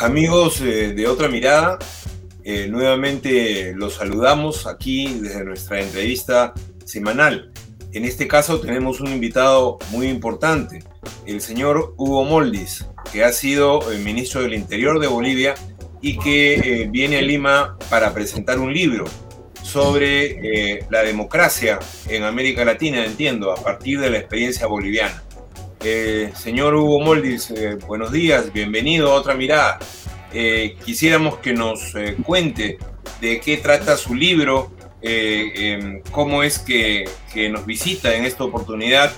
Amigos 0.00 0.60
eh, 0.60 0.92
de 0.94 1.08
Otra 1.08 1.26
Mirada, 1.26 1.76
eh, 2.44 2.68
nuevamente 2.70 3.74
los 3.74 3.94
saludamos 3.94 4.68
aquí 4.68 5.18
desde 5.20 5.44
nuestra 5.44 5.80
entrevista 5.80 6.54
semanal. 6.84 7.50
En 7.92 8.04
este 8.04 8.28
caso 8.28 8.60
tenemos 8.60 9.00
un 9.00 9.08
invitado 9.08 9.76
muy 9.90 10.06
importante, 10.06 10.84
el 11.26 11.40
señor 11.40 11.94
Hugo 11.96 12.24
Moldis, 12.24 12.86
que 13.12 13.24
ha 13.24 13.32
sido 13.32 13.90
el 13.90 13.98
ministro 14.04 14.42
del 14.42 14.54
Interior 14.54 15.00
de 15.00 15.08
Bolivia 15.08 15.56
y 16.00 16.16
que 16.16 16.54
eh, 16.54 16.88
viene 16.88 17.18
a 17.18 17.22
Lima 17.22 17.76
para 17.90 18.14
presentar 18.14 18.60
un 18.60 18.72
libro 18.72 19.04
sobre 19.64 20.86
la 20.88 21.02
democracia 21.02 21.78
en 22.08 22.22
América 22.22 22.64
Latina, 22.64 23.04
entiendo, 23.04 23.52
a 23.52 23.56
partir 23.56 24.00
de 24.00 24.08
la 24.08 24.18
experiencia 24.18 24.66
boliviana. 24.66 25.22
Eh, 25.84 26.32
señor 26.34 26.74
Hugo 26.74 26.98
Moldis, 27.00 27.52
eh, 27.52 27.78
buenos 27.86 28.10
días, 28.10 28.52
bienvenido 28.52 29.12
a 29.12 29.14
otra 29.14 29.34
mirada. 29.34 29.78
Eh, 30.32 30.76
quisiéramos 30.84 31.38
que 31.38 31.52
nos 31.52 31.94
cuente 32.26 32.78
de 33.20 33.40
qué 33.40 33.58
trata 33.58 33.96
su 33.96 34.14
libro, 34.14 34.72
em, 35.00 36.02
cómo 36.10 36.42
es 36.42 36.58
que, 36.58 37.08
nos 37.52 37.64
visita 37.64 38.12
en 38.16 38.24
esta 38.24 38.42
oportunidad 38.42 39.12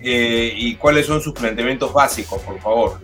y 0.00 0.74
cuáles 0.76 1.04
son 1.04 1.20
sus 1.20 1.34
planteamientos 1.34 1.92
básicos, 1.92 2.40
por 2.40 2.58
favor. 2.60 3.00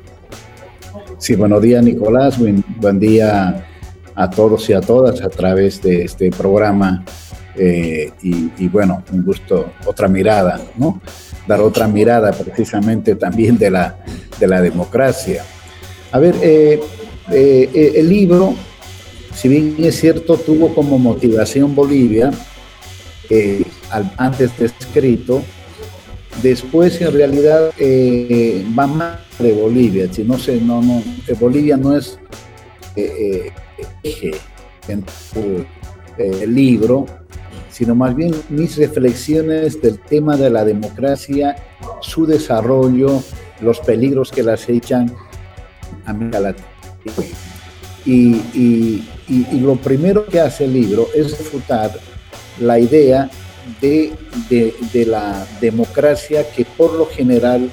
Sí, 1.18 1.34
buenos 1.34 1.60
días 1.60 1.84
Nicolás, 1.84 2.38
buen, 2.38 2.98
día 2.98 3.66
a 4.14 4.30
todos 4.30 4.70
y 4.70 4.72
a 4.72 4.80
todas 4.80 5.20
a 5.20 5.28
través 5.28 5.82
de 5.82 6.04
este 6.04 6.30
programa 6.30 7.04
y, 7.56 8.50
y, 8.56 8.68
bueno, 8.68 9.04
un 9.12 9.22
gusto, 9.22 9.70
otra 9.84 10.08
mirada, 10.08 10.58
¿no? 10.76 11.02
Dar 11.46 11.60
otra 11.60 11.88
mirada 11.88 12.32
precisamente 12.32 13.14
también 13.14 13.58
de 13.58 13.70
la, 13.70 13.96
de 14.38 14.46
la 14.46 14.60
democracia. 14.60 15.44
A 16.12 16.18
ver, 16.18 16.36
eh, 16.42 16.80
eh, 17.32 17.70
eh, 17.74 17.92
el 17.96 18.08
libro, 18.08 18.54
si 19.34 19.48
bien 19.48 19.76
es 19.78 19.98
cierto, 19.98 20.36
tuvo 20.36 20.74
como 20.74 20.98
motivación 20.98 21.74
Bolivia, 21.74 22.30
antes 24.16 24.56
de 24.58 24.66
escrito, 24.66 25.42
después 26.42 27.00
en 27.00 27.12
realidad 27.12 27.70
va 28.78 28.86
más 28.86 29.18
de 29.38 29.52
Bolivia, 29.52 30.08
si 30.12 30.22
no 30.22 30.38
sé, 30.38 30.60
no, 30.60 30.82
no, 30.82 31.02
Bolivia 31.40 31.76
no 31.76 31.96
es 31.96 32.18
eje 32.94 34.32
en 34.86 35.04
el 36.18 36.54
libro, 36.54 37.06
sino 37.74 37.96
más 37.96 38.14
bien 38.14 38.32
mis 38.50 38.76
reflexiones 38.76 39.82
del 39.82 39.98
tema 39.98 40.36
de 40.36 40.48
la 40.48 40.64
democracia, 40.64 41.56
su 42.00 42.24
desarrollo, 42.24 43.20
los 43.60 43.80
peligros 43.80 44.30
que 44.30 44.44
las 44.44 44.68
echan 44.68 45.12
a 46.06 46.10
América 46.10 46.38
Latina. 46.38 46.68
Y, 48.06 49.02
lo 49.60 49.74
primero 49.76 50.24
que 50.26 50.38
hace 50.38 50.66
el 50.66 50.74
libro 50.74 51.08
es 51.16 51.36
refutar 51.36 51.90
la 52.60 52.78
idea 52.78 53.28
de, 53.80 54.12
la 55.08 55.44
democracia 55.60 56.48
que 56.52 56.64
por 56.64 56.92
lo 56.94 57.06
general 57.06 57.68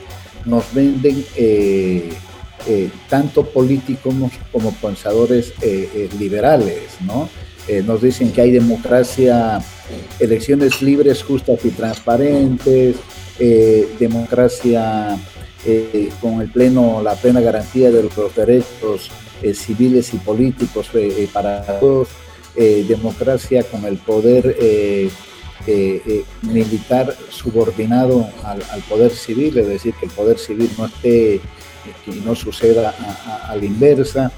nos 0.45 0.73
venden 0.73 1.23
eh, 1.35 2.09
eh, 2.67 2.89
tanto 3.07 3.45
políticos 3.45 4.16
como 4.52 4.72
pensadores 4.81 5.53
eh, 5.61 6.09
liberales, 6.17 6.97
¿no? 7.05 7.29
Nos 7.86 8.02
dicen 8.02 8.31
que 8.31 8.42
hay 8.42 8.52
democracia 8.52 9.62
elecciones 10.20 10.81
libres, 10.81 11.23
justas 11.23 11.64
y 11.66 11.70
transparentes, 11.70 12.95
eh, 13.40 13.88
democracia 14.00 15.18
eh, 15.66 16.09
con 16.22 16.42
el 16.42 16.52
pleno, 16.52 17.02
la 17.02 17.16
plena 17.16 17.42
garantía 17.42 17.92
de 17.92 18.03
los 18.03 18.36
derechos 18.36 19.09
eh, 19.42 19.53
civiles 19.53 20.14
y 20.14 20.18
políticos 20.18 20.90
para 21.34 21.80
todos, 21.80 22.09
democracia 22.56 23.64
con 23.64 23.85
el 23.85 23.97
poder 23.97 24.56
militar 26.41 27.16
subordinado 27.30 28.28
al, 28.44 28.81
poder 28.90 29.12
civil, 29.12 29.58
es 29.58 29.68
decir, 29.68 29.94
que 29.96 30.06
el 30.06 30.12
poder 30.12 30.38
civil 30.38 30.69
no 30.78 30.85
esté, 30.85 31.40
que 32.06 32.12
no 32.25 32.35
suceda 32.35 32.94
a, 33.47 33.56
la 33.56 33.66
inversa, 33.66 34.31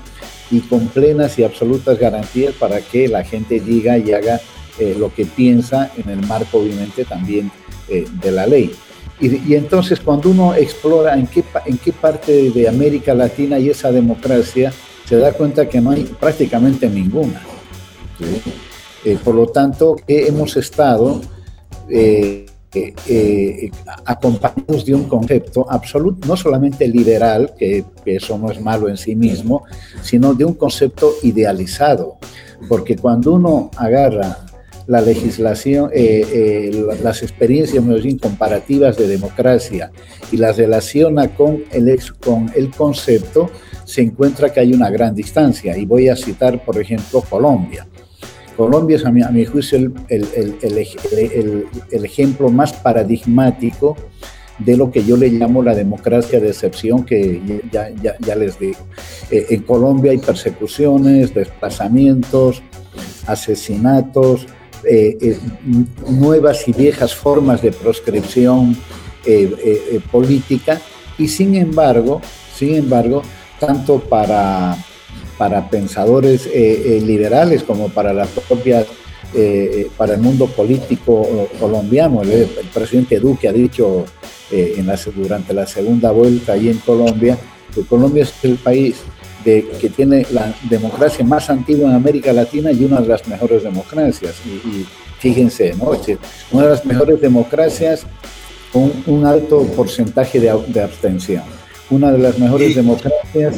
y 0.51 0.59
con 0.61 0.87
plenas 0.87 1.37
y 1.39 1.43
absolutas 1.43 1.97
garantías 1.97 2.53
para 2.53 2.81
que 2.81 3.07
la 3.07 3.23
gente 3.23 3.59
diga 3.59 3.97
y 3.97 4.11
haga 4.13 4.39
eh, 4.79 4.95
lo 4.97 5.13
que 5.13 5.25
piensa 5.25 5.91
en 5.97 6.09
el 6.09 6.25
marco 6.25 6.59
obviamente 6.59 7.05
también 7.05 7.51
eh, 7.87 8.05
de 8.21 8.31
la 8.31 8.47
ley. 8.47 8.71
Y, 9.19 9.53
entonces 9.53 9.99
cuando 9.99 10.31
uno 10.31 10.53
explora 10.55 11.13
en 11.13 11.27
qué, 11.27 11.43
en 11.65 11.77
qué 11.77 11.93
parte 11.93 12.49
de 12.51 12.67
América 12.67 13.13
Latina 13.13 13.55
hay 13.55 13.69
esa 13.69 13.91
democracia, 13.91 14.73
se 15.05 15.17
da 15.17 15.31
cuenta 15.31 15.69
que 15.69 15.79
no 15.79 15.91
hay 15.91 16.03
prácticamente 16.03 16.89
ninguna. 16.89 17.41
Eh, 19.05 19.17
por 19.23 19.35
lo 19.35 19.47
tanto, 19.47 19.95
hemos 20.07 20.57
estado 20.57 21.21
acompañados 24.05 24.85
de 24.85 24.95
un 24.95 25.03
concepto 25.03 25.65
absoluto, 25.69 26.27
no 26.27 26.35
solamente 26.35 26.87
liberal, 26.87 27.53
que, 27.57 27.85
eso 28.05 28.37
no 28.37 28.51
es 28.51 28.59
malo 28.59 28.89
en 28.89 28.97
sí 28.97 29.15
mismo, 29.15 29.63
sino 30.01 30.33
de 30.33 30.45
un 30.45 30.53
concepto 30.53 31.13
idealizado. 31.23 32.17
Porque 32.67 32.95
cuando 32.95 33.33
uno 33.33 33.71
agarra 33.77 34.45
la 34.87 35.01
legislación, 35.01 35.89
eh, 35.93 36.25
eh, 36.33 36.97
las 37.01 37.23
experiencias 37.23 37.83
comparativas 38.21 38.97
de 38.97 39.07
democracia 39.07 39.91
y 40.31 40.37
las 40.37 40.57
relaciona 40.57 41.33
con 41.33 41.63
el, 41.71 41.99
con 42.19 42.51
el 42.55 42.69
concepto, 42.71 43.49
se 43.85 44.01
encuentra 44.01 44.51
que 44.51 44.59
hay 44.59 44.73
una 44.73 44.89
gran 44.89 45.15
distancia. 45.15 45.77
Y 45.77 45.85
voy 45.85 46.09
a 46.09 46.15
citar, 46.15 46.63
por 46.63 46.79
ejemplo, 46.79 47.21
Colombia. 47.21 47.87
Colombia 48.55 48.97
es, 48.97 49.05
a 49.05 49.11
mi, 49.11 49.45
juicio, 49.45 49.91
el, 50.09 50.87
ejemplo 51.91 52.49
más 52.49 52.73
paradigmático 52.73 53.95
de 54.59 54.77
lo 54.77 54.91
que 54.91 55.03
yo 55.03 55.17
le 55.17 55.29
llamo 55.29 55.63
la 55.63 55.75
democracia 55.75 56.39
de 56.39 56.49
excepción, 56.49 57.03
que 57.03 57.61
ya, 57.71 58.35
les 58.35 58.59
digo. 58.59 58.79
Eh, 59.31 59.47
en 59.49 59.61
Colombia 59.63 60.11
hay 60.11 60.19
persecuciones, 60.19 61.33
desplazamientos, 61.33 62.61
asesinatos, 63.27 64.47
eh, 64.83 65.17
eh, 65.21 65.37
nuevas 66.09 66.67
y 66.67 66.73
viejas 66.73 67.15
formas 67.15 67.61
de 67.61 67.71
proscripción 67.71 68.75
política 70.11 70.81
y 71.17 71.29
sin 71.29 71.55
embargo, 71.55 72.21
sin 72.53 72.75
embargo, 72.75 73.21
tanto 73.57 73.99
para, 73.99 74.75
para 75.43 75.69
pensadores 75.69 76.47
liberales 76.47 77.63
como 77.63 77.89
para 77.89 78.13
la 78.13 78.25
propia 78.25 78.85
para 79.97 80.13
el 80.13 80.21
mundo 80.21 80.47
político 80.47 81.49
colombiano. 81.59 82.21
El, 82.21 82.47
presidente 82.73 83.19
Duque 83.19 83.49
ha 83.49 83.51
dicho 83.51 84.05
en 84.49 84.87
la, 84.87 84.97
durante 85.13 85.53
la 85.53 85.67
segunda 85.67 86.11
vuelta 86.11 86.53
ahí 86.53 86.69
en 86.69 86.77
Colombia 86.77 87.37
que 87.75 87.81
Colombia 87.81 88.23
es 88.23 88.33
el 88.43 88.55
país 88.55 88.95
que 89.43 89.91
tiene 89.93 90.25
la 90.31 90.55
democracia 90.69 91.25
más 91.25 91.49
antigua 91.49 91.89
en 91.89 91.95
América 91.95 92.31
Latina 92.31 92.71
y 92.71 92.85
una 92.85 93.01
de 93.01 93.09
las 93.09 93.27
mejores 93.27 93.63
democracias. 93.63 94.35
Y, 94.45 94.85
fíjense, 95.19 95.73
¿no? 95.75 95.91
una 96.51 96.63
de 96.63 96.69
las 96.69 96.85
mejores 96.85 97.19
democracias 97.19 98.05
con 98.71 98.93
un 99.07 99.25
alto 99.25 99.63
porcentaje 99.75 100.39
de, 100.39 100.49
abstención. 100.49 101.43
Una 101.89 102.13
de 102.13 102.19
las 102.19 102.39
mejores 102.39 102.73
democracias 102.73 103.55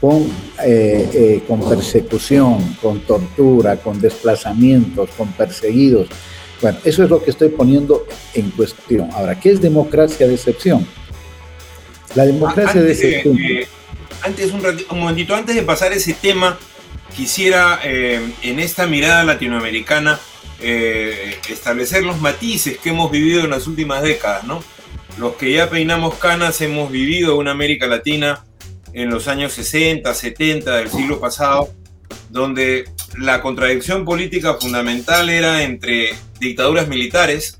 con, 0.00 0.22
eh, 0.64 1.08
eh, 1.12 1.42
con 1.46 1.68
persecución, 1.68 2.76
con 2.80 3.00
tortura, 3.00 3.76
con 3.76 4.00
desplazamientos, 4.00 5.10
con 5.16 5.32
perseguidos. 5.32 6.08
Bueno, 6.62 6.78
eso 6.84 7.04
es 7.04 7.10
lo 7.10 7.22
que 7.22 7.30
estoy 7.30 7.48
poniendo 7.50 8.06
en 8.34 8.50
cuestión. 8.50 9.10
Ahora, 9.12 9.38
¿qué 9.38 9.50
es 9.50 9.60
democracia 9.60 10.26
de 10.26 10.34
excepción? 10.34 10.86
La 12.14 12.26
democracia 12.26 12.82
de 12.82 12.92
excepción 12.92 13.38
antes, 14.22 14.52
un, 14.52 14.98
momentito, 14.98 15.34
antes 15.34 15.54
de 15.54 15.62
pasar 15.62 15.92
ese 15.92 16.14
tema, 16.14 16.58
quisiera 17.16 17.80
eh, 17.84 18.20
en 18.42 18.60
esta 18.60 18.86
mirada 18.86 19.24
latinoamericana 19.24 20.20
eh, 20.60 21.38
establecer 21.48 22.04
los 22.04 22.20
matices 22.20 22.78
que 22.78 22.90
hemos 22.90 23.10
vivido 23.10 23.44
en 23.44 23.50
las 23.50 23.66
últimas 23.66 24.02
décadas, 24.02 24.44
¿no? 24.44 24.62
Los 25.18 25.36
que 25.36 25.52
ya 25.52 25.68
peinamos 25.68 26.14
canas 26.16 26.60
hemos 26.60 26.90
vivido 26.90 27.36
una 27.36 27.50
América 27.50 27.86
Latina 27.86 28.44
en 28.92 29.10
los 29.10 29.28
años 29.28 29.52
60, 29.52 30.12
70 30.12 30.76
del 30.76 30.90
siglo 30.90 31.20
pasado, 31.20 31.70
donde 32.30 32.84
la 33.18 33.40
contradicción 33.42 34.04
política 34.04 34.54
fundamental 34.54 35.30
era 35.30 35.62
entre 35.62 36.10
dictaduras 36.38 36.88
militares, 36.88 37.56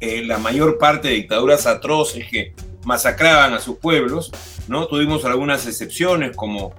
eh, 0.00 0.22
la 0.24 0.38
mayor 0.38 0.78
parte 0.78 1.08
de 1.08 1.14
dictaduras 1.14 1.66
atroces 1.66 2.26
que 2.28 2.54
masacraban 2.84 3.52
a 3.54 3.60
sus 3.60 3.78
pueblos, 3.78 4.30
¿no? 4.68 4.86
Tuvimos 4.86 5.24
algunas 5.24 5.66
excepciones 5.66 6.36
como 6.36 6.72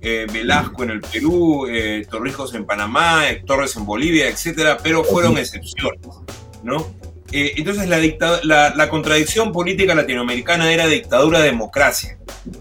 eh, 0.00 0.26
Velasco 0.32 0.82
en 0.82 0.90
el 0.90 1.00
Perú, 1.00 1.66
eh, 1.68 2.06
Torrijos 2.10 2.54
en 2.54 2.66
Panamá, 2.66 3.22
Torres 3.46 3.76
en 3.76 3.86
Bolivia, 3.86 4.28
etcétera, 4.28 4.78
pero 4.82 5.04
fueron 5.04 5.38
excepciones, 5.38 6.00
¿no? 6.62 6.86
Eh, 7.30 7.52
entonces 7.56 7.88
la, 7.88 8.88
contradicción 8.88 9.52
política 9.52 9.94
latinoamericana 9.94 10.72
era 10.72 10.86
dictadura-democracia. 10.86 12.18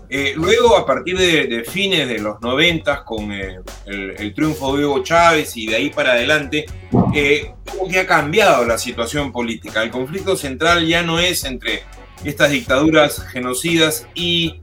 Eh, 0.09 0.33
luego, 0.35 0.75
a 0.75 0.85
partir 0.85 1.17
de, 1.17 1.63
fines 1.63 2.07
de 2.09 2.19
los 2.19 2.41
noventas, 2.41 3.01
con 3.01 3.31
eh, 3.31 3.59
el, 3.85 4.33
triunfo 4.33 4.75
de 4.75 4.85
Hugo 4.85 5.03
Chávez 5.03 5.55
y 5.55 5.67
de 5.67 5.77
ahí 5.77 5.89
para 5.89 6.11
adelante, 6.11 6.65
como 6.93 7.87
que 7.89 7.99
ha 7.99 8.05
cambiado 8.05 8.65
la 8.65 8.77
situación 8.77 9.31
política. 9.31 9.83
El 9.83 9.91
conflicto 9.91 10.35
central 10.35 10.85
ya 10.85 11.01
no 11.01 11.19
es 11.19 11.45
entre 11.45 11.83
estas 12.25 12.51
dictaduras 12.51 13.25
genocidas 13.27 14.05
y 14.15 14.61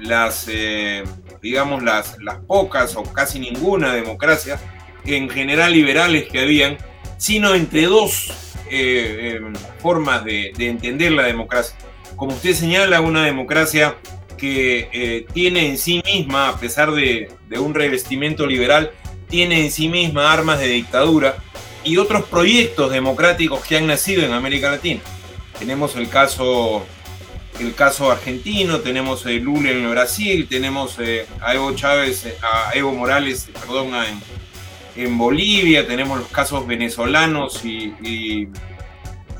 las, 0.00 0.48
digamos, 1.42 1.82
las 1.82 2.16
pocas 2.46 2.94
o 2.94 3.02
casi 3.02 3.40
ninguna 3.40 3.92
democracia, 3.92 4.60
en 5.04 5.28
general 5.28 5.72
liberales 5.72 6.28
que 6.30 6.38
habían, 6.38 6.78
sino 7.24 7.54
entre 7.54 7.86
dos 7.86 8.30
eh, 8.70 9.38
em, 9.38 9.54
formas 9.80 10.22
de, 10.26 10.52
entender 10.58 11.10
la 11.10 11.22
democracia. 11.22 11.74
Como 12.16 12.34
usted 12.34 12.52
señala, 12.52 13.00
una 13.00 13.24
democracia 13.24 13.96
que 14.36 14.90
eh, 14.92 15.26
tiene 15.32 15.70
en 15.70 15.78
sí 15.78 16.02
misma, 16.04 16.50
a 16.50 16.60
pesar 16.60 16.92
de, 16.92 17.30
un 17.56 17.72
revestimiento 17.72 18.44
liberal, 18.46 18.90
tiene 19.26 19.64
en 19.64 19.70
sí 19.70 19.88
misma 19.88 20.34
armas 20.34 20.60
de 20.60 20.66
dictadura 20.66 21.36
y 21.82 21.96
otros 21.96 22.24
proyectos 22.24 22.92
democráticos 22.92 23.64
que 23.64 23.78
han 23.78 23.86
nacido 23.86 24.22
en 24.22 24.34
América 24.34 24.70
Latina. 24.70 25.00
Tenemos 25.58 25.96
el 25.96 26.10
caso, 26.10 26.84
el 27.58 27.74
caso 27.74 28.10
argentino, 28.10 28.80
tenemos 28.80 29.24
el 29.24 29.38
Lula 29.38 29.70
en 29.70 29.90
Brasil, 29.90 30.46
tenemos 30.46 30.98
eh, 30.98 31.24
a 31.40 31.54
Evo 31.54 31.74
Chávez, 31.74 32.26
a 32.42 32.72
Evo 32.74 32.92
Morales, 32.92 33.48
perdón, 33.58 33.92
en 34.96 35.18
Bolivia, 35.18 35.86
tenemos 35.86 36.18
los 36.18 36.28
casos 36.28 36.66
venezolanos 36.66 37.64
y, 37.64 38.48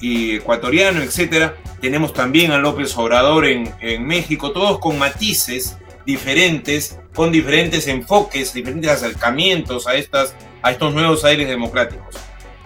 ecuatorianos, 0.03 1.03
etc. 1.03 1.53
Tenemos 1.81 2.13
también 2.13 2.53
a 2.53 2.59
López 2.59 2.97
Obrador 2.97 3.47
en, 3.47 4.07
México, 4.07 4.53
todos 4.53 4.79
con 4.79 4.99
matices 4.99 5.79
diferentes, 6.05 6.99
con 7.15 7.33
diferentes 7.33 7.89
enfoques, 7.89 8.53
diferentes 8.53 8.91
acercamientos 8.91 9.87
a, 9.87 9.95
estas, 9.95 10.35
a 10.63 10.73
estos 10.73 10.93
nuevos 10.93 11.25
aires 11.25 11.49
democráticos. 11.49 12.17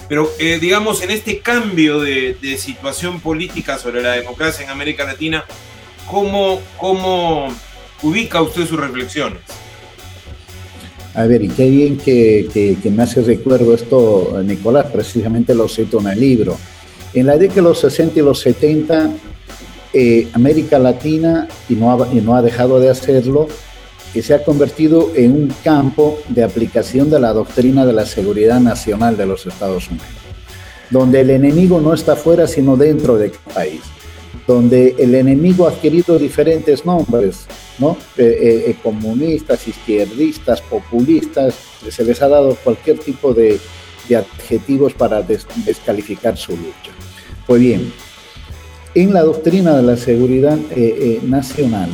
Pero 0.09 0.31
eh, 0.39 0.59
digamos, 0.59 1.03
en 1.03 1.11
este 1.11 1.41
cambio 1.41 2.01
de, 2.01 2.57
situación 2.59 3.21
política 3.21 3.79
sobre 3.79 4.03
la 4.03 4.13
democracia 4.13 4.65
en 4.65 4.71
América 4.71 5.05
Latina, 5.05 5.45
¿cómo, 6.11 6.61
cómo 6.79 7.55
ubica 8.03 8.41
usted 8.41 8.67
sus 8.67 8.81
reflexiones? 8.81 9.43
A 11.19 11.27
ver, 11.27 11.43
y 11.43 11.49
qué 11.49 11.69
bien 11.69 11.99
que, 11.99 12.79
me 12.85 13.03
hace 13.03 13.23
recuerdo 13.23 13.75
esto, 13.75 14.41
Nicolás, 14.45 14.87
precisamente 14.93 15.53
lo 15.53 15.69
cito 15.69 15.99
en 15.99 16.07
el 16.07 16.21
libro. 16.21 16.57
En 17.13 17.27
la 17.27 17.37
década 17.37 17.57
de 17.57 17.63
los 17.63 17.81
60 17.81 18.21
y 18.21 18.23
los 18.23 18.39
70, 18.39 19.11
eh, 19.95 20.29
América 20.33 20.79
Latina, 20.79 21.49
y 21.69 21.75
no, 21.75 21.91
ha, 21.91 22.15
y 22.15 22.21
no 22.21 22.37
ha 22.37 22.43
dejado 22.43 22.79
de 22.79 22.89
hacerlo, 22.89 23.49
que 24.13 24.23
se 24.23 24.33
ha 24.33 24.45
convertido 24.45 25.11
en 25.17 25.33
un 25.33 25.53
campo 25.65 26.21
de 26.29 26.45
aplicación 26.45 27.11
de 27.11 27.19
la 27.19 27.33
doctrina 27.33 27.85
de 27.85 27.95
la 27.95 28.07
seguridad 28.07 28.61
nacional 28.61 29.17
de 29.17 29.27
los 29.27 29.45
Estados 29.45 29.89
Unidos, 29.89 30.07
donde 30.89 31.23
el 31.23 31.31
enemigo 31.31 31.81
no 31.81 31.95
está 31.95 32.15
fuera, 32.15 32.47
sino 32.47 32.77
dentro 32.77 33.19
del 33.19 33.33
país 33.53 33.81
donde 34.49 34.97
el 34.99 35.15
enemigo 35.15 35.67
ha 35.67 35.73
adquirido 35.73 36.19
diferentes 36.19 36.87
nombres, 36.87 37.47
¿no? 37.79 37.99
Eh, 38.17 38.25
eh, 38.25 38.65
eh, 38.71 38.77
comunistas, 38.83 39.69
izquierdistas, 39.69 40.63
populistas, 40.63 41.55
se 41.91 42.03
les 42.03 42.23
ha 42.23 42.29
dado 42.29 42.57
cualquier 42.65 42.99
tipo 42.99 43.35
de, 43.35 43.61
adjetivos 44.17 44.95
para 44.95 45.21
descalificar 45.21 46.35
su 46.39 46.53
lucha. 46.53 46.93
Pues 47.47 47.61
bien, 47.61 47.93
en 48.95 49.13
la 49.13 49.23
doctrina 49.23 49.77
de 49.77 49.83
la 49.83 49.99
seguridad 49.99 50.57
nacional, 51.25 51.91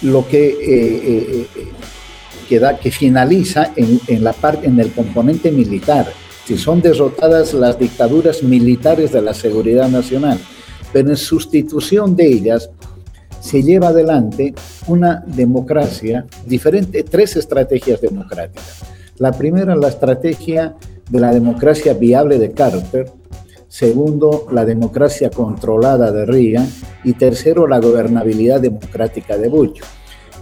lo 0.00 0.26
que, 0.26 1.46
queda, 2.48 2.78
que 2.78 2.90
finaliza 2.90 3.74
en, 3.76 4.00
en, 4.06 4.24
la 4.24 4.32
parte, 4.32 4.66
en 4.66 4.80
el 4.80 4.92
componente 4.92 5.52
militar, 5.52 6.10
si 6.46 6.56
son 6.56 6.80
derrotadas 6.80 7.52
las 7.52 7.78
dictaduras 7.78 8.42
militares 8.42 9.12
de 9.12 9.20
la 9.20 9.34
seguridad 9.34 9.90
nacional, 9.90 10.40
pero 10.92 11.10
en 11.10 11.16
sustitución 11.16 12.16
de 12.16 12.26
ellas 12.26 12.70
se 13.40 13.62
lleva 13.62 13.88
adelante 13.88 14.54
una 14.86 15.24
democracia 15.26 16.26
diferente, 16.44 17.02
tres 17.02 17.36
estrategias 17.36 18.00
democráticas. 18.00 18.82
La 19.16 19.32
primera, 19.32 19.74
la 19.76 19.88
estrategia 19.88 20.74
de 21.08 21.20
la 21.20 21.32
democracia 21.32 21.94
viable 21.94 22.38
de 22.38 22.52
Carter, 22.52 23.10
segundo, 23.68 24.46
la 24.52 24.64
democracia 24.64 25.30
controlada 25.30 26.10
de 26.12 26.26
Reagan 26.26 26.68
y 27.04 27.14
tercero, 27.14 27.66
la 27.66 27.80
gobernabilidad 27.80 28.60
democrática 28.60 29.38
de 29.38 29.48
Bush. 29.48 29.80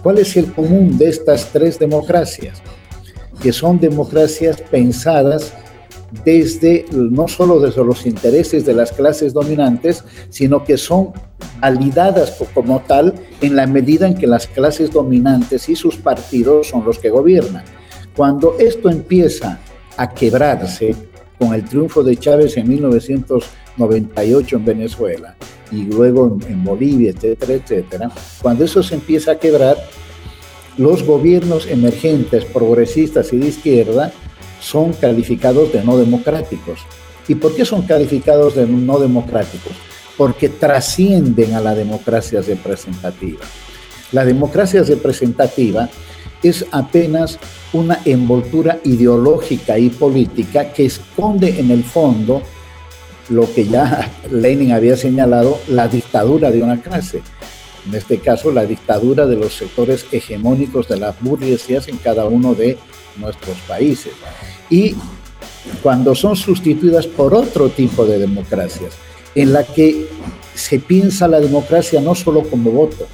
¿Cuál 0.03 0.19
es 0.19 0.35
el 0.37 0.53
común 0.53 0.97
de 0.97 1.09
estas 1.09 1.47
tres 1.51 1.77
democracias? 1.77 2.61
Que 3.41 3.51
son 3.53 3.79
democracias 3.79 4.61
pensadas 4.61 5.53
desde 6.23 6.85
no 6.91 7.27
solo 7.27 7.59
desde 7.59 7.83
los 7.83 8.05
intereses 8.05 8.65
de 8.65 8.73
las 8.73 8.91
clases 8.91 9.33
dominantes, 9.33 10.03
sino 10.29 10.63
que 10.63 10.77
son 10.77 11.13
validadas 11.59 12.37
como 12.53 12.79
tal 12.81 13.13
en 13.41 13.55
la 13.55 13.67
medida 13.67 14.07
en 14.07 14.15
que 14.15 14.27
las 14.27 14.47
clases 14.47 14.91
dominantes 14.91 15.69
y 15.69 15.75
sus 15.75 15.97
partidos 15.97 16.67
son 16.67 16.85
los 16.85 16.99
que 16.99 17.09
gobiernan. 17.09 17.63
Cuando 18.15 18.57
esto 18.59 18.89
empieza 18.89 19.59
a 19.97 20.09
quebrarse 20.09 20.95
con 21.37 21.53
el 21.53 21.63
triunfo 21.63 22.03
de 22.03 22.17
Chávez 22.17 22.57
en 22.57 22.67
1998 22.67 24.55
en 24.57 24.65
Venezuela 24.65 25.35
y 25.71 25.83
luego 25.83 26.37
en, 26.47 26.63
Bolivia, 26.63 27.11
etcétera, 27.11 27.53
etcétera, 27.53 28.11
cuando 28.41 28.65
eso 28.65 28.81
se 28.83 28.95
empieza 28.95 29.31
a 29.31 29.39
quebrar, 29.39 29.77
los 30.77 31.03
gobiernos 31.03 31.67
emergentes, 31.67 32.45
progresistas 32.45 33.33
y 33.33 33.37
de 33.37 33.47
izquierda 33.47 34.13
son 34.59 34.93
calificados 34.93 35.71
de 35.73 35.83
no 35.83 35.97
democráticos. 35.97 36.79
¿Y 37.27 37.35
por 37.35 37.55
qué 37.55 37.65
son 37.65 37.83
calificados 37.83 38.55
de 38.55 38.65
no 38.65 38.99
democráticos? 38.99 39.73
Porque 40.17 40.49
trascienden 40.49 41.53
a 41.53 41.61
la 41.61 41.75
democracia 41.75 42.41
representativa. 42.41 43.45
La 44.11 44.25
democracia 44.25 44.83
representativa 44.83 45.89
es 46.41 46.65
apenas 46.71 47.37
una 47.73 47.99
envoltura 48.05 48.79
ideológica 48.83 49.77
y 49.77 49.89
política 49.89 50.73
que 50.73 50.85
esconde 50.85 51.59
en 51.59 51.71
el 51.71 51.83
fondo 51.83 52.41
lo 53.29 53.51
que 53.53 53.65
ya 53.65 54.11
Lenin 54.31 54.71
había 54.71 54.97
señalado, 54.97 55.59
la 55.67 55.87
dictadura 55.87 56.51
de 56.51 56.63
una 56.63 56.81
clase. 56.81 57.21
En 57.87 57.95
este 57.95 58.19
caso, 58.19 58.51
la 58.51 58.65
dictadura 58.65 59.25
de 59.25 59.35
los 59.35 59.53
sectores 59.53 60.05
hegemónicos 60.11 60.87
de 60.87 60.97
las 60.97 61.19
burguesías 61.21 61.87
en 61.87 61.97
cada 61.97 62.25
uno 62.25 62.55
de 62.55 62.77
nuestros 63.17 63.57
países. 63.67 64.13
Y 64.69 64.95
cuando 65.81 66.15
son 66.15 66.35
sustituidas 66.35 67.07
por 67.07 67.33
otro 67.33 67.69
tipo 67.69 68.05
de 68.05 68.19
democracias, 68.19 68.93
en 69.35 69.53
la 69.53 69.63
que 69.63 70.07
se 70.55 70.79
piensa 70.79 71.27
la 71.27 71.39
democracia 71.39 72.01
no 72.01 72.15
solo 72.15 72.43
como 72.43 72.71
voto, 72.71 73.07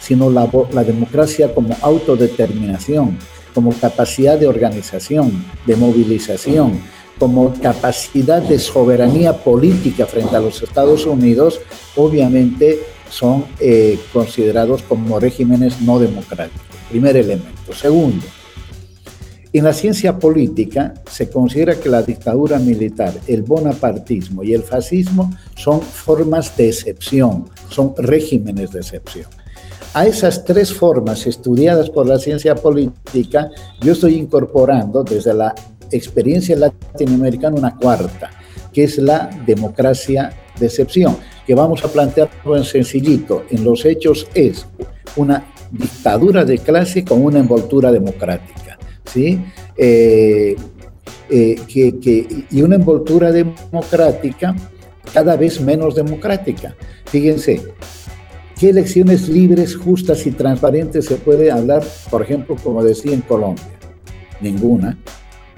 sino 0.00 0.30
la, 0.30 0.46
democracia 0.84 1.52
como 1.54 1.76
autodeterminación, 1.82 3.18
como 3.54 3.72
capacidad 3.74 4.38
de 4.38 4.46
organización, 4.46 5.44
de 5.66 5.76
movilización, 5.76 6.80
como 7.18 7.52
capacidad 7.60 8.40
de 8.40 8.58
soberanía 8.58 9.36
política 9.36 10.06
frente 10.06 10.36
a 10.36 10.40
los 10.40 10.62
Estados 10.62 11.04
Unidos, 11.04 11.60
obviamente 11.96 12.78
son 13.10 13.44
eh, 13.60 13.98
considerados 14.12 14.82
como 14.82 15.18
regímenes 15.18 15.80
no 15.82 15.98
democráticos. 15.98 16.62
Primer 16.88 17.16
elemento. 17.16 17.74
Segundo, 17.74 18.24
en 19.52 19.64
la 19.64 19.72
ciencia 19.72 20.18
política 20.18 20.94
se 21.10 21.30
considera 21.30 21.74
que 21.76 21.88
la 21.88 22.02
dictadura 22.02 22.58
militar, 22.58 23.14
el 23.26 23.42
bonapartismo 23.42 24.42
y 24.42 24.52
el 24.52 24.62
fascismo 24.62 25.32
son 25.56 25.80
formas 25.80 26.54
de 26.56 26.68
excepción, 26.68 27.48
son 27.70 27.94
regímenes 27.96 28.72
de 28.72 28.80
excepción. 28.80 29.26
A 29.94 30.06
esas 30.06 30.44
tres 30.44 30.72
formas 30.72 31.26
estudiadas 31.26 31.88
por 31.88 32.06
la 32.06 32.18
ciencia 32.18 32.54
política, 32.54 33.50
yo 33.80 33.92
estoy 33.92 34.16
incorporando 34.16 35.02
desde 35.02 35.32
la 35.32 35.54
experiencia 35.90 36.54
latinoamericana 36.54 37.56
una 37.56 37.74
cuarta, 37.74 38.30
que 38.70 38.84
es 38.84 38.98
la 38.98 39.30
democracia 39.46 40.30
de 40.60 40.66
excepción, 40.66 41.16
que 41.46 41.54
vamos 41.54 41.82
a 41.82 41.88
plantearlo 41.88 42.54
en 42.56 42.64
sencillito. 42.64 43.44
En 43.50 43.64
los 43.64 43.86
hechos 43.86 44.26
es 44.34 44.66
una 45.16 45.46
dictadura 45.70 46.44
de 46.44 46.58
clase 46.58 47.02
con 47.02 47.24
una 47.24 47.38
envoltura 47.38 47.90
democrática. 47.90 48.77
¿Sí? 49.12 49.44
Eh, 49.76 50.56
eh, 51.30 52.44
y 52.50 52.62
una 52.62 52.76
envoltura 52.76 53.32
democrática 53.32 54.54
cada 55.12 55.36
vez 55.36 55.60
menos 55.60 55.94
democrática. 55.94 56.74
Fíjense, 57.06 57.62
¿qué 58.58 58.70
elecciones 58.70 59.28
libres, 59.28 59.76
justas 59.76 60.26
y 60.26 60.30
transparentes 60.32 61.06
se 61.06 61.16
puede 61.16 61.50
hablar, 61.50 61.84
por 62.10 62.22
ejemplo, 62.22 62.56
como 62.62 62.82
decía 62.84 63.12
en 63.12 63.22
Colombia? 63.22 63.64
Ninguna. 64.40 64.98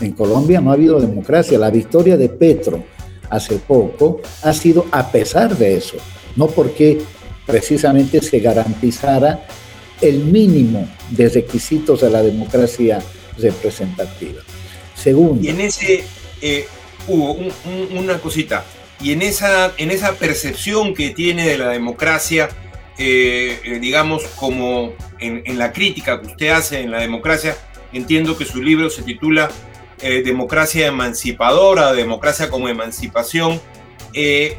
En 0.00 0.12
Colombia 0.12 0.60
no 0.60 0.70
ha 0.70 0.74
habido 0.74 1.00
democracia. 1.00 1.58
La 1.58 1.70
victoria 1.70 2.16
de 2.16 2.28
Petro 2.28 2.82
hace 3.28 3.56
poco, 3.56 4.20
ha 4.42 4.52
sido 4.52 4.86
a 4.90 5.10
pesar 5.10 5.56
de 5.56 5.76
eso, 5.76 5.96
no 6.36 6.46
porque 6.48 7.00
precisamente 7.46 8.20
se 8.20 8.40
garantizara 8.40 9.44
el 10.00 10.24
mínimo 10.24 10.88
de 11.10 11.28
requisitos 11.28 12.00
de 12.00 12.10
la 12.10 12.22
democracia 12.22 13.00
representativa. 13.40 14.42
Segundo. 14.94 15.42
Y 15.42 15.48
en 15.48 15.60
ese, 15.60 16.04
eh, 16.40 16.66
hubo 17.06 17.36
una 17.90 18.18
cosita, 18.18 18.64
y 19.00 19.12
en 19.12 19.22
esa, 19.22 19.72
en 19.78 19.90
esa 19.90 20.14
percepción 20.14 20.94
que 20.94 21.10
tiene 21.10 21.46
de 21.46 21.58
la 21.58 21.68
democracia, 21.68 22.50
eh, 22.98 23.58
eh, 23.64 23.78
digamos, 23.80 24.24
como 24.36 24.92
en, 25.18 25.42
en, 25.46 25.58
la 25.58 25.72
crítica 25.72 26.20
que 26.20 26.26
usted 26.28 26.48
hace 26.48 26.80
en 26.80 26.90
la 26.90 27.00
democracia, 27.00 27.56
entiendo 27.92 28.36
que 28.36 28.44
su 28.44 28.62
libro 28.62 28.90
se 28.90 29.02
titula 29.02 29.50
Democracia 30.02 30.86
emancipadora, 30.86 31.92
Democracia 31.92 32.48
como 32.48 32.70
emancipación. 32.70 33.60
le 34.14 34.56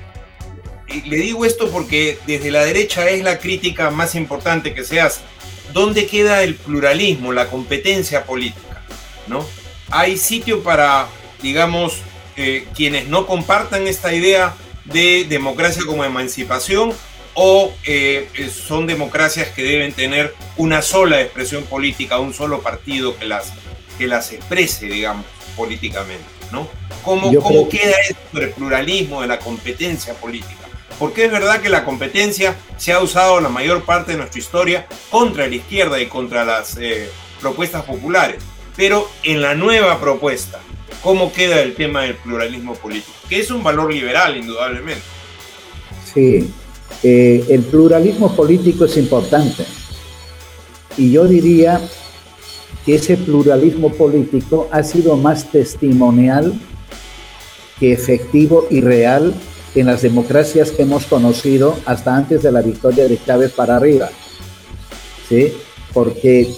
digo 0.87 1.45
esto 1.45 1.71
porque 1.71 2.19
desde 2.27 2.51
la 2.51 2.63
derecha 2.63 3.09
es 3.09 3.23
la 3.23 3.39
crítica 3.39 3.89
más 3.89 4.13
importante 4.13 4.75
que 4.75 4.83
se 4.83 5.01
hace. 5.01 5.21
¿Dónde 5.73 6.05
queda 6.05 6.43
el 6.43 6.55
pluralismo, 6.55 7.33
la 7.33 7.47
competencia 7.47 8.23
política? 8.25 8.70
¿No? 9.27 9.45
Hay 9.89 10.17
sitio 10.17 10.63
para, 10.63 11.07
digamos, 11.41 12.01
eh, 12.37 12.67
quienes 12.75 13.07
no 13.07 13.27
compartan 13.27 13.87
esta 13.87 14.13
idea 14.13 14.55
de 14.85 15.25
democracia 15.27 15.83
como 15.85 16.03
emancipación 16.03 16.93
o 17.33 17.73
eh, 17.85 18.29
son 18.51 18.87
democracias 18.87 19.49
que 19.49 19.63
deben 19.63 19.93
tener 19.93 20.35
una 20.57 20.81
sola 20.81 21.21
expresión 21.21 21.63
política, 21.63 22.19
un 22.19 22.33
solo 22.33 22.61
partido 22.61 23.17
que 23.17 23.25
las, 23.25 23.53
que 23.97 24.07
las 24.07 24.31
exprese, 24.33 24.87
digamos, 24.87 25.25
políticamente, 25.55 26.25
¿no? 26.51 26.67
¿Cómo, 27.03 27.33
cómo 27.41 27.69
queda 27.69 27.95
esto 28.01 28.19
sobre 28.31 28.45
el 28.45 28.51
pluralismo 28.51 29.21
de 29.21 29.27
la 29.27 29.39
competencia 29.39 30.13
política? 30.13 30.61
Porque 30.99 31.25
es 31.25 31.31
verdad 31.31 31.61
que 31.61 31.69
la 31.69 31.83
competencia 31.83 32.55
se 32.77 32.93
ha 32.93 32.99
usado 32.99 33.41
la 33.41 33.49
mayor 33.49 33.83
parte 33.85 34.11
de 34.11 34.19
nuestra 34.19 34.39
historia 34.39 34.87
contra 35.09 35.47
la 35.47 35.55
izquierda 35.55 35.99
y 35.99 36.07
contra 36.07 36.45
las 36.45 36.77
eh, 36.77 37.09
propuestas 37.39 37.83
populares. 37.83 38.43
Pero 38.81 39.07
en 39.21 39.43
la 39.43 39.53
nueva 39.53 40.01
propuesta, 40.01 40.59
¿cómo 41.03 41.31
queda 41.31 41.61
el 41.61 41.75
tema 41.75 42.01
del 42.01 42.15
pluralismo 42.15 42.73
político? 42.73 43.11
Que 43.29 43.39
es 43.39 43.51
un 43.51 43.61
valor 43.61 43.93
liberal, 43.93 44.35
indudablemente. 44.35 45.03
Sí, 46.11 46.51
eh, 47.03 47.45
el 47.47 47.61
pluralismo 47.61 48.35
político 48.35 48.85
es 48.85 48.97
importante. 48.97 49.67
Y 50.97 51.11
yo 51.11 51.25
diría 51.25 51.79
que 52.83 52.95
ese 52.95 53.17
pluralismo 53.17 53.93
político 53.93 54.67
ha 54.71 54.81
sido 54.81 55.15
más 55.15 55.51
testimonial 55.51 56.51
que 57.79 57.93
efectivo 57.93 58.65
y 58.71 58.81
real 58.81 59.31
en 59.75 59.85
las 59.85 60.01
democracias 60.01 60.71
que 60.71 60.81
hemos 60.81 61.05
conocido 61.05 61.77
hasta 61.85 62.15
antes 62.15 62.41
de 62.41 62.51
la 62.51 62.63
victoria 62.63 63.07
de 63.07 63.23
Chávez 63.23 63.51
para 63.51 63.75
arriba. 63.75 64.09
¿Sí? 65.29 65.53
Porque 65.93 66.51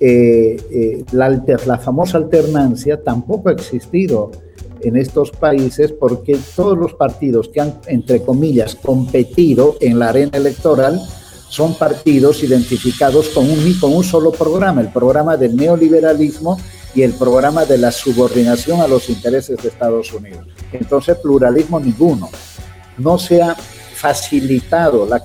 eh, 0.00 0.56
eh, 0.70 1.04
la, 1.12 1.78
famosa 1.78 2.18
alternancia 2.18 3.02
tampoco 3.02 3.48
ha 3.48 3.52
existido 3.52 4.30
en 4.80 4.96
estos 4.96 5.32
países 5.32 5.90
porque 5.90 6.38
todos 6.54 6.78
los 6.78 6.94
partidos 6.94 7.48
que 7.48 7.60
han, 7.60 7.80
entre 7.88 8.22
comillas, 8.22 8.76
competido 8.76 9.76
en 9.80 9.98
la 9.98 10.10
arena 10.10 10.38
electoral 10.38 11.00
son 11.48 11.74
partidos 11.74 12.44
identificados 12.44 13.30
con 13.30 13.50
un, 13.50 13.74
con 13.80 13.92
un 13.92 14.04
solo 14.04 14.30
programa, 14.30 14.82
el 14.82 14.92
programa 14.92 15.36
del 15.36 15.56
neoliberalismo 15.56 16.58
y 16.94 17.02
el 17.02 17.12
programa 17.14 17.64
de 17.64 17.78
la 17.78 17.90
subordinación 17.90 18.80
a 18.80 18.86
los 18.86 19.08
intereses 19.08 19.56
de 19.60 19.68
Estados 19.68 20.12
Unidos. 20.12 20.46
Entonces, 20.72 21.16
pluralismo 21.18 21.80
ninguno. 21.80 22.28
No 22.98 23.18
se 23.18 23.42
ha 23.42 23.54
facilitado 23.54 25.06
la, 25.06 25.22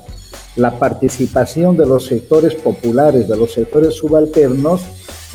la 0.55 0.77
participación 0.77 1.75
de 1.77 1.85
los 1.85 2.05
sectores 2.05 2.55
populares, 2.55 3.27
de 3.27 3.37
los 3.37 3.53
sectores 3.53 3.95
subalternos 3.95 4.81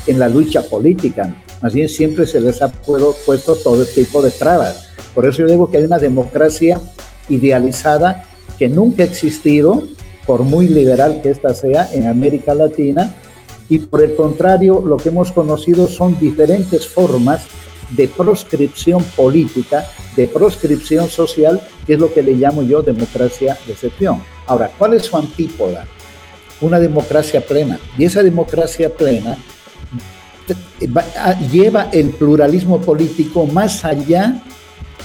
en 0.06 0.18
la 0.18 0.28
lucha 0.28 0.62
política. 0.62 1.34
Más 1.60 1.74
bien 1.74 1.88
siempre 1.88 2.26
se 2.26 2.40
les 2.40 2.62
ha 2.62 2.68
puesto 2.68 3.56
todo 3.56 3.84
tipo 3.84 4.22
de 4.22 4.30
trabas. 4.30 4.88
Por 5.14 5.26
eso 5.26 5.38
yo 5.38 5.46
digo 5.46 5.70
que 5.70 5.78
hay 5.78 5.84
una 5.84 5.98
democracia 5.98 6.80
idealizada 7.28 8.24
que 8.58 8.68
nunca 8.68 9.02
ha 9.02 9.06
existido, 9.06 9.82
por 10.26 10.42
muy 10.42 10.68
liberal 10.68 11.20
que 11.22 11.30
ésta 11.30 11.54
sea, 11.54 11.88
en 11.92 12.06
América 12.06 12.54
Latina, 12.54 13.14
y 13.68 13.80
por 13.80 14.02
el 14.02 14.14
contrario, 14.14 14.82
lo 14.84 14.96
que 14.96 15.10
hemos 15.10 15.32
conocido 15.32 15.88
son 15.88 16.18
diferentes 16.18 16.86
formas 16.86 17.42
de 17.90 18.08
proscripción 18.08 19.02
política, 19.16 19.90
de 20.16 20.28
proscripción 20.28 21.08
social, 21.08 21.60
que 21.86 21.94
es 21.94 21.98
lo 21.98 22.12
que 22.12 22.22
le 22.22 22.34
llamo 22.34 22.62
yo 22.62 22.82
democracia 22.82 23.56
de 23.66 23.72
excepción. 23.72 24.22
Ahora, 24.46 24.70
¿cuál 24.76 24.94
es 24.94 25.04
su 25.04 25.16
antípoda? 25.16 25.86
Una 26.60 26.78
democracia 26.78 27.40
plena. 27.40 27.78
Y 27.96 28.04
esa 28.04 28.22
democracia 28.22 28.92
plena 28.94 29.38
lleva 31.50 31.88
el 31.92 32.10
pluralismo 32.10 32.80
político 32.80 33.46
más 33.46 33.84
allá 33.84 34.42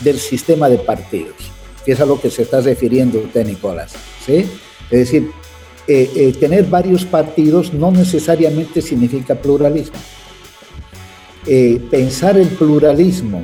del 0.01 0.19
sistema 0.19 0.69
de 0.69 0.77
partidos, 0.77 1.35
que 1.85 1.93
es 1.93 2.01
a 2.01 2.05
lo 2.05 2.19
que 2.19 2.29
se 2.29 2.43
está 2.43 2.61
refiriendo 2.61 3.19
usted, 3.19 3.45
Nicolás. 3.45 3.93
¿sí? 4.25 4.45
Es 4.89 4.99
decir, 4.99 5.31
eh, 5.87 6.09
eh, 6.15 6.33
tener 6.39 6.65
varios 6.65 7.05
partidos 7.05 7.73
no 7.73 7.91
necesariamente 7.91 8.81
significa 8.81 9.35
pluralismo. 9.35 9.97
Eh, 11.45 11.81
pensar 11.91 12.37
el 12.37 12.47
pluralismo 12.47 13.41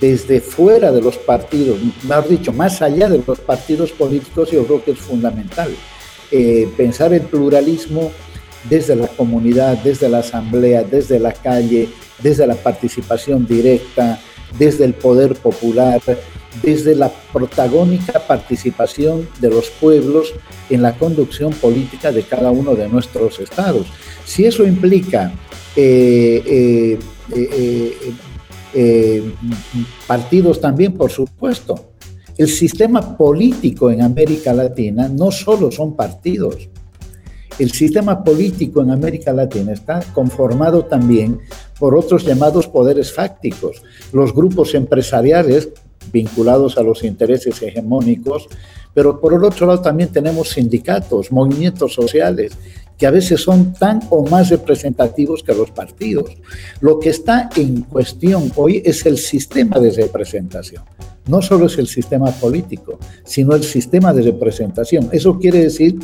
desde 0.00 0.40
fuera 0.40 0.92
de 0.92 1.00
los 1.00 1.16
partidos, 1.16 1.78
mejor 2.02 2.28
dicho, 2.28 2.52
más 2.52 2.80
allá 2.82 3.08
de 3.08 3.22
los 3.26 3.40
partidos 3.40 3.92
políticos, 3.92 4.50
yo 4.50 4.64
creo 4.64 4.84
que 4.84 4.92
es 4.92 4.98
fundamental. 4.98 5.70
pensar 6.76 7.12
el 7.12 7.22
pluralismo 7.22 8.12
desde 8.68 8.94
la 8.94 9.08
comunidad, 9.08 9.78
desde 9.78 10.08
la 10.08 10.18
asamblea, 10.18 10.84
desde 10.84 11.18
la 11.18 11.32
calle, 11.32 11.88
desde 12.22 12.46
la 12.46 12.54
participación 12.54 13.46
directa, 13.46 14.20
desde 14.58 14.84
el 14.84 14.94
poder 14.94 15.34
popular, 15.34 16.00
desde 16.62 16.94
la 16.94 17.10
protagónica 17.32 18.18
participación 18.26 19.28
de 19.40 19.50
los 19.50 19.70
pueblos 19.70 20.34
en 20.68 20.82
la 20.82 20.94
conducción 20.94 21.52
política 21.52 22.12
de 22.12 22.22
cada 22.22 22.50
uno 22.50 22.74
de 22.74 22.88
nuestros 22.88 23.38
estados. 23.38 23.86
Si 24.24 24.44
eso 24.44 24.64
implica 24.64 25.32
eh, 25.82 26.98
eh, 27.32 28.14
eh, 28.74 29.32
partidos 30.06 30.60
también, 30.60 30.94
por 30.94 31.10
supuesto, 31.10 31.92
el 32.36 32.48
sistema 32.48 33.16
político 33.16 33.90
en 33.90 34.02
América 34.02 34.52
Latina 34.52 35.08
no 35.08 35.30
solo 35.30 35.70
son 35.70 35.96
partidos, 35.96 36.68
el 37.58 37.70
sistema 37.72 38.24
político 38.24 38.80
en 38.82 38.90
América 38.90 39.32
Latina 39.32 39.72
está 39.72 40.00
conformado 40.14 40.86
también 40.86 41.40
por 41.78 41.94
otros 41.94 42.24
llamados 42.24 42.66
poderes 42.66 43.12
fácticos, 43.12 43.82
los 44.12 44.34
grupos 44.34 44.74
empresariales 44.74 45.68
vinculados 46.12 46.78
a 46.78 46.82
los 46.82 47.04
intereses 47.04 47.60
hegemónicos, 47.62 48.48
pero 48.94 49.20
por 49.20 49.34
el 49.34 49.44
otro 49.44 49.66
lado 49.66 49.82
también 49.82 50.10
tenemos 50.10 50.50
sindicatos, 50.50 51.30
movimientos 51.30 51.92
sociales, 51.92 52.56
que 53.00 53.06
a 53.06 53.10
veces 53.10 53.40
son 53.40 53.72
tan 53.72 54.00
o 54.10 54.26
más 54.26 54.50
representativos 54.50 55.42
que 55.42 55.54
los 55.54 55.70
partidos. 55.70 56.36
Lo 56.82 57.00
que 57.00 57.08
está 57.08 57.48
en 57.56 57.80
cuestión 57.80 58.52
hoy 58.56 58.82
es 58.84 59.06
el 59.06 59.16
sistema 59.16 59.80
de 59.80 59.90
representación. 59.90 60.84
No 61.26 61.40
solo 61.40 61.66
es 61.66 61.78
el 61.78 61.86
sistema 61.86 62.30
político, 62.30 62.98
sino 63.24 63.54
el 63.54 63.64
sistema 63.64 64.12
de 64.12 64.20
representación. 64.22 65.08
Eso 65.12 65.38
quiere 65.38 65.62
decir 65.62 65.98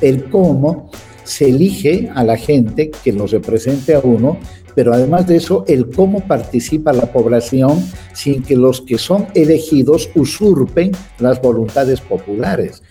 el 0.00 0.28
cómo 0.30 0.90
se 1.22 1.48
elige 1.48 2.10
a 2.12 2.24
la 2.24 2.36
gente 2.36 2.90
que 2.90 3.12
nos 3.12 3.30
represente 3.30 3.94
a 3.94 4.00
uno, 4.00 4.36
pero 4.74 4.92
además 4.92 5.28
de 5.28 5.36
eso, 5.36 5.64
el 5.68 5.90
cómo 5.90 6.26
participa 6.26 6.92
la 6.92 7.12
población 7.12 7.84
sin 8.14 8.42
que 8.42 8.56
los 8.56 8.80
que 8.80 8.98
son 8.98 9.28
elegidos 9.34 10.10
usurpen 10.16 10.90
las 11.20 11.40
voluntades 11.40 12.00
populares. 12.00 12.82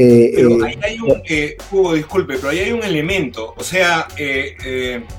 Eh, 0.00 0.30
pero 0.32 0.64
eh, 0.64 0.68
ahí 0.68 0.78
hay 0.80 1.00
un, 1.00 1.22
eh, 1.28 1.56
Hugo, 1.72 1.94
disculpe, 1.94 2.34
pero 2.36 2.50
ahí 2.50 2.60
hay 2.60 2.70
un 2.70 2.84
elemento, 2.84 3.52
o 3.56 3.64
sea, 3.64 4.06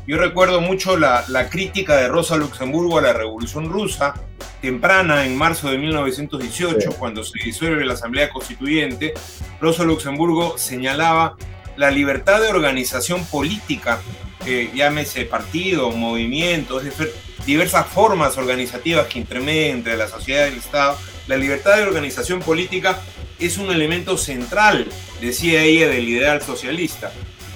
yo 0.07 0.17
recuerdo 0.17 0.61
mucho 0.61 0.95
la, 0.95 1.25
la, 1.27 1.49
crítica 1.49 1.97
de 1.97 2.07
Rosa 2.07 2.37
Luxemburgo 2.37 2.97
a 2.97 3.01
la 3.01 3.11
Revolución 3.11 3.69
Rusa, 3.69 4.13
temprana 4.61 5.25
en 5.25 5.35
marzo 5.37 5.69
de 5.69 5.77
1918, 5.79 6.93
cuando 6.97 7.25
se 7.25 7.43
disuelve 7.43 7.83
la 7.83 7.95
Asamblea 7.95 8.29
Constituyente, 8.29 9.13
Rosa 9.59 9.83
Luxemburgo 9.83 10.57
señalaba 10.57 11.35
la 11.75 11.91
libertad 11.91 12.39
de 12.39 12.47
organización 12.47 13.25
política, 13.25 13.99
llámese 14.73 15.25
partido, 15.25 15.91
movimiento, 15.91 16.79
es 16.79 16.85
decir, 16.85 17.11
diversas 17.45 17.85
formas 17.85 18.37
organizativas 18.37 19.07
que 19.07 19.19
intermedian 19.19 19.79
entre 19.79 19.97
la 19.97 20.07
sociedad 20.07 20.45
y 20.45 20.53
el 20.53 20.59
Estado, 20.59 20.97
la 21.27 21.35
libertad 21.35 21.75
de 21.75 21.83
organización 21.83 22.39
política 22.39 23.01
es 23.39 23.57
un 23.57 23.71
elemento 23.71 24.17
central, 24.17 24.87
decía 25.21 25.63
ella, 25.63 25.87
del 25.87 26.07
ideal 26.07 26.41
socialista, 26.41 27.11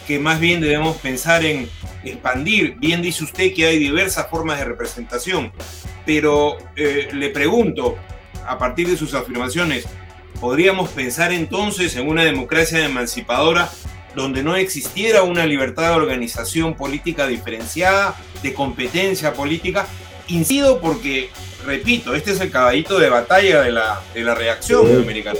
que 0.08 0.20
más 0.20 0.40
bien 0.40 0.62
debemos 0.62 0.98
pensar 0.98 1.46
en 1.46 1.70
expandir. 2.04 2.76
Bien 2.78 3.02
dice 3.02 3.24
usted 3.24 3.54
que 3.54 3.68
hay 3.68 3.80
diversas 3.80 4.30
formas 4.30 4.60
de 4.60 4.66
representación, 4.66 5.52
pero 6.06 6.58
eh, 6.76 7.10
le 7.14 7.30
pregunto, 7.30 7.98
a 8.46 8.58
partir 8.58 8.90
de 8.90 8.98
sus 8.98 9.14
afirmaciones, 9.14 9.86
podríamos 10.40 10.90
pensar 10.90 11.32
entonces 11.32 11.96
en 11.96 12.08
una 12.08 12.24
democracia 12.24 12.84
emancipadora 12.84 13.70
donde 14.16 14.44
no 14.44 14.56
existiera 14.56 15.24
una 15.24 15.46
libertad 15.46 15.90
de 15.90 15.96
organización 15.96 16.76
política 16.76 17.28
diferenciada, 17.28 18.16
de 18.42 18.54
competencia 18.54 19.34
política. 19.34 19.88
Incido 20.28 20.80
porque, 20.80 21.30
repito, 21.66 22.14
este 22.14 22.32
es 22.32 22.40
el 22.40 22.52
caballito 22.52 23.00
de 23.00 23.10
batalla 23.10 23.62
de 23.62 23.72
la, 23.72 24.02
de 24.14 24.22
la 24.22 24.36
reacción 24.36 25.02
americana. 25.02 25.40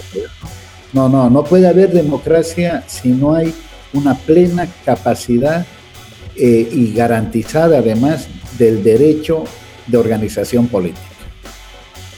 No, 0.94 1.10
no, 1.10 1.30
no 1.30 1.44
puede 1.44 1.68
haber 1.68 1.92
democracia 1.92 2.84
si 2.88 3.10
no 3.10 3.34
hay 3.34 3.54
una 3.94 4.16
plena 4.16 4.68
capacidad 4.86 5.66
eh, 6.36 6.70
y 6.72 6.94
garantizada 6.94 7.80
además 7.80 8.28
del 8.58 8.84
derecho 8.84 9.44
de 9.88 9.98
organización 9.98 10.68
política. 10.68 11.02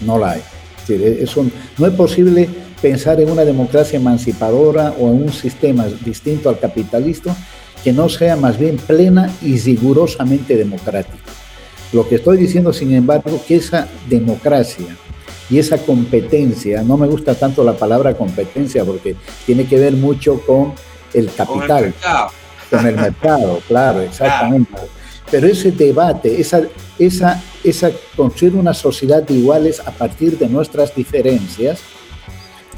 No 0.02 0.20
la 0.20 0.32
hay. 0.32 0.42
Es 0.88 1.36
no 1.36 1.88
es 1.88 1.94
posible 1.94 2.48
pensar 2.82 3.20
en 3.20 3.32
una 3.32 3.44
democracia 3.44 3.98
emancipadora 3.98 4.94
o 5.00 5.10
en 5.10 5.24
un 5.24 5.34
sistema 5.34 5.88
distinto 6.04 6.50
al 6.50 6.60
capitalista 6.60 7.36
que 7.84 7.94
no 7.94 8.10
sea 8.10 8.36
más 8.36 8.60
bien 8.60 8.78
plena 8.78 9.32
y 9.42 9.58
rigurosamente 9.58 10.56
democrático. 10.56 11.18
Lo 11.94 12.08
que 12.08 12.16
estoy 12.16 12.38
diciendo, 12.38 12.74
sin 12.74 12.94
embargo, 12.94 13.42
que 13.48 13.56
esa 13.56 13.88
democracia 14.10 14.88
y 15.50 15.60
esa 15.60 15.78
competencia, 15.78 16.82
no 16.82 16.98
me 16.98 17.08
gusta 17.08 17.36
tanto 17.36 17.64
la 17.64 17.74
palabra 17.74 18.16
competencia 18.16 18.84
porque 18.84 19.16
tiene 19.46 19.68
que 19.68 19.78
ver 19.78 19.94
mucho 19.94 20.42
con 20.46 20.74
el 21.14 21.32
capital, 21.34 21.94
con 22.70 22.86
el 22.86 22.96
mercado, 22.96 23.62
claro, 23.68 24.02
exactamente. 24.02 24.82
Pero 25.30 25.48
ese 25.48 25.72
debate, 25.72 26.40
esa, 26.40 26.62
esa, 27.00 27.42
esa 27.64 27.92
construir 28.16 28.56
una 28.56 28.74
sociedad 28.74 29.24
de 29.24 29.34
iguales 29.34 29.80
a 29.80 29.92
partir 29.92 30.38
de 30.38 30.48
nuestras 30.48 30.94
diferencias, 30.96 31.80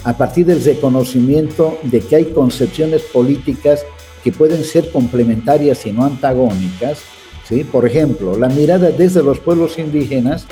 a 0.04 0.16
partir 0.16 0.46
del 0.46 0.64
reconocimiento 0.64 1.78
de 1.84 2.00
que 2.00 2.16
hay 2.16 2.26
concepciones 2.26 3.02
políticas 3.02 3.86
que 4.24 4.32
pueden 4.32 4.64
ser 4.64 4.92
complementarias 4.92 5.86
y 5.86 5.92
no 5.92 6.06
antagónicas. 6.06 7.00
¿sí? 7.48 7.64
Por 7.64 7.86
ejemplo, 7.86 8.38
la 8.38 8.50
mirada 8.50 8.90
desde 8.92 9.24
los 9.24 9.40
pueblos 9.40 9.78
indígenas 9.78 10.46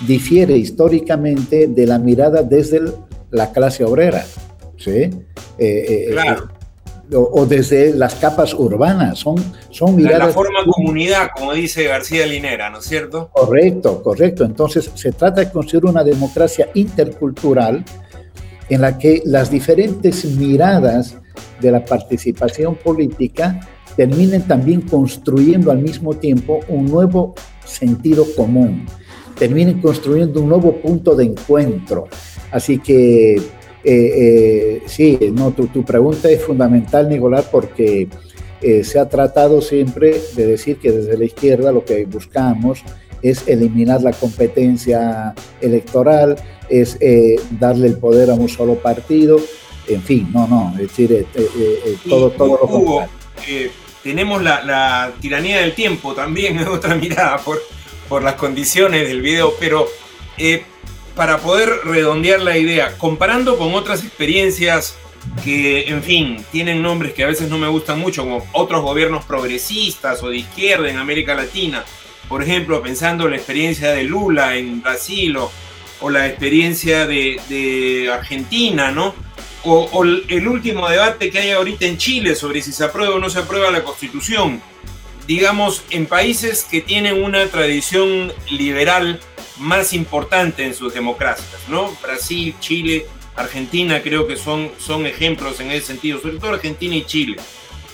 difiere 0.00 0.56
históricamente 0.56 1.66
de 1.68 1.86
la 1.86 1.98
mirada 1.98 2.42
desde 2.42 2.82
la 3.30 3.52
clase 3.52 3.84
obrera. 3.84 4.24
¿sí? 4.76 4.90
Eh, 4.90 5.10
eh, 5.58 6.08
claro. 6.12 6.48
Eh, 7.10 7.16
o, 7.16 7.46
desde 7.46 7.94
las 7.94 8.14
capas 8.14 8.54
urbanas. 8.54 9.18
Son, 9.18 9.36
son 9.70 9.96
miradas. 9.96 10.28
La 10.28 10.32
forma 10.32 10.60
comunidad, 10.64 11.28
como 11.36 11.52
dice 11.52 11.84
García 11.84 12.26
Linera, 12.26 12.70
¿no 12.70 12.78
es 12.78 12.86
cierto? 12.86 13.30
Correcto, 13.32 14.02
correcto. 14.02 14.44
Entonces, 14.44 14.90
se 14.94 15.12
trata 15.12 15.42
de 15.42 15.50
construir 15.50 15.84
una 15.84 16.02
democracia 16.02 16.68
intercultural 16.74 17.84
en 18.68 18.80
la 18.80 18.98
que 18.98 19.22
las 19.26 19.50
diferentes 19.50 20.24
miradas 20.24 21.16
de 21.60 21.70
la 21.70 21.84
participación 21.84 22.74
política 22.76 23.60
terminen 23.96 24.42
también 24.42 24.80
construyendo 24.80 25.70
al 25.70 25.78
mismo 25.78 26.14
tiempo 26.14 26.60
un 26.68 26.86
nuevo 26.86 27.34
sentido 27.64 28.24
común, 28.36 28.86
terminen 29.38 29.80
construyendo 29.80 30.40
un 30.40 30.48
nuevo 30.48 30.76
punto 30.76 31.14
de 31.14 31.24
encuentro. 31.24 32.08
Así 32.50 32.78
que 32.78 33.34
eh, 33.34 33.40
eh, 33.84 34.82
sí, 34.86 35.18
no, 35.32 35.50
tu, 35.50 35.66
tu, 35.66 35.84
pregunta 35.84 36.30
es 36.30 36.42
fundamental, 36.42 37.08
Nicolás, 37.08 37.46
porque 37.50 38.08
eh, 38.62 38.82
se 38.82 38.98
ha 38.98 39.08
tratado 39.08 39.60
siempre 39.60 40.18
de 40.34 40.46
decir 40.46 40.78
que 40.78 40.90
desde 40.90 41.18
la 41.18 41.24
izquierda 41.26 41.70
lo 41.70 41.84
que 41.84 42.06
buscamos 42.06 42.82
es 43.20 43.46
eliminar 43.46 44.02
la 44.02 44.12
competencia 44.12 45.34
electoral, 45.60 46.36
es 46.70 46.98
darle 47.58 47.88
el 47.88 47.98
poder 47.98 48.30
a 48.30 48.34
un 48.34 48.48
solo 48.48 48.76
partido, 48.76 49.38
en 49.88 50.02
fin, 50.02 50.28
no, 50.32 50.46
no, 50.46 50.72
es 50.74 50.88
decir, 50.88 51.26
todo, 52.08 52.30
todo 52.30 52.58
lo 52.62 52.64
Hugo, 52.66 53.04
tenemos 54.02 54.42
la, 54.42 55.12
tiranía 55.20 55.60
del 55.60 55.74
tiempo 55.74 56.14
también, 56.14 56.58
es 56.58 56.66
otra 56.68 56.94
mirada 56.94 57.38
por, 57.38 57.58
por 58.08 58.22
las 58.22 58.34
condiciones 58.34 59.08
del 59.08 59.22
video, 59.22 59.54
pero 59.58 59.88
para 61.16 61.38
poder 61.38 61.70
redondear 61.84 62.40
la 62.40 62.58
idea, 62.58 62.96
comparando 62.98 63.56
con 63.56 63.74
otras 63.74 64.02
experiencias 64.02 64.96
que, 65.42 65.88
en 65.88 66.02
fin, 66.02 66.44
tienen 66.50 66.82
nombres 66.82 67.14
que 67.14 67.24
a 67.24 67.28
veces 67.28 67.48
no 67.48 67.58
me 67.58 67.68
gustan 67.68 67.98
mucho, 67.98 68.22
como 68.22 68.46
otros 68.52 68.82
gobiernos 68.82 69.24
progresistas 69.24 70.22
o 70.22 70.30
de 70.30 70.38
izquierda 70.38 70.90
en 70.90 70.98
América 70.98 71.34
Latina, 71.34 71.84
por 72.28 72.42
ejemplo, 72.42 72.82
pensando 72.82 73.24
en 73.24 73.30
la 73.30 73.36
experiencia 73.36 73.90
de 73.92 74.04
Lula 74.04 74.56
en 74.56 74.82
Brasil 74.82 75.36
o, 75.36 75.50
la 76.10 76.26
experiencia 76.26 77.06
de, 77.06 78.10
Argentina, 78.12 78.90
¿no? 78.90 79.14
O, 79.64 80.04
el 80.04 80.48
último 80.48 80.88
debate 80.88 81.30
que 81.30 81.38
hay 81.38 81.50
ahorita 81.52 81.86
en 81.86 81.96
Chile 81.96 82.34
sobre 82.34 82.60
si 82.60 82.72
se 82.72 82.84
aprueba 82.84 83.14
o 83.14 83.18
no 83.18 83.30
se 83.30 83.38
aprueba 83.38 83.70
la 83.70 83.82
constitución. 83.82 84.60
Digamos, 85.26 85.82
en 85.90 86.06
países 86.06 86.64
que 86.64 86.80
tienen 86.80 87.22
una 87.22 87.46
tradición 87.46 88.32
liberal 88.50 89.20
más 89.58 89.92
importante 89.92 90.64
en 90.64 90.74
sus 90.74 90.92
democracias, 90.92 91.60
¿no? 91.68 91.96
Brasil, 92.02 92.54
Chile, 92.60 93.06
Argentina 93.36 94.02
creo 94.02 94.26
que 94.26 94.36
son, 94.36 94.70
son 94.78 95.06
ejemplos 95.06 95.60
en 95.60 95.70
ese 95.70 95.86
sentido, 95.86 96.20
sobre 96.20 96.38
todo 96.38 96.52
Argentina 96.52 96.94
y 96.94 97.04
Chile. 97.04 97.36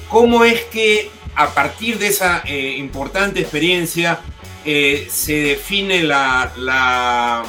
¿Cómo 0.08 0.44
es 0.44 0.62
que 0.64 1.10
a 1.34 1.54
partir 1.54 1.98
de 1.98 2.08
esa 2.08 2.42
eh, 2.44 2.76
importante 2.78 3.40
experiencia 3.40 4.20
eh, 4.64 5.06
se 5.10 5.34
define 5.34 6.02
la, 6.02 6.52
la, 6.56 7.44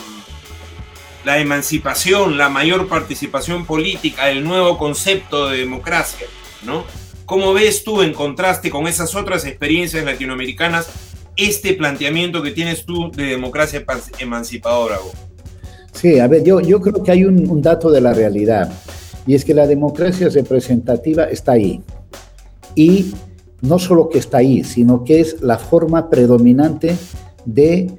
emancipación, 1.38 2.38
la 2.38 2.50
mayor 2.50 2.88
participación 2.88 3.65
política, 3.65 4.30
el 4.30 4.44
nuevo 4.44 4.78
concepto 4.78 5.50
de 5.50 5.58
democracia, 5.58 6.28
¿no? 6.63 6.86
¿Cómo 7.32 7.54
ves 7.54 7.86
tú, 7.86 8.02
en 8.02 8.12
contraste 8.12 8.70
con 8.70 8.88
esas 8.88 9.15
otras 9.15 9.46
experiencias 9.46 10.04
latinoamericanas, 10.04 10.89
este 11.38 11.76
planteamiento 11.76 12.44
que 12.44 12.52
tienes 12.52 12.86
tú 12.86 13.10
de 13.10 13.24
democracia 13.24 13.86
emancipadora? 14.20 14.98
Sí, 15.94 16.20
a 16.20 16.28
ver, 16.28 16.44
yo, 16.44 16.60
yo 16.60 16.82
creo 16.82 17.02
que 17.02 17.10
hay 17.10 17.24
un, 17.24 17.62
dato 17.62 17.89
de 17.89 18.02
la 18.02 18.13
realidad, 18.13 18.70
y 19.26 19.34
es 19.34 19.46
que 19.46 19.54
la 19.54 19.65
democracia 19.65 20.28
representativa 20.28 21.24
está 21.24 21.54
ahí. 21.54 21.82
Y 22.76 23.13
no 23.62 23.80
solo 23.80 24.10
que 24.10 24.17
está 24.17 24.39
ahí, 24.39 24.65
sino 24.65 25.06
que 25.06 25.22
es 25.22 25.41
la 25.41 25.58
forma 25.58 26.10
predominante 26.10 26.98
de 27.46 27.94